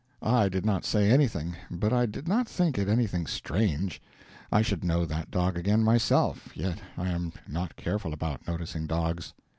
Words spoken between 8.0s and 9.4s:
about noticing dogs.